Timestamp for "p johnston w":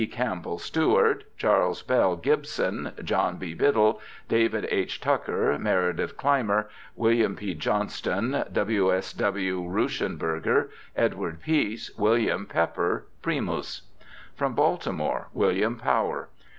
7.35-8.91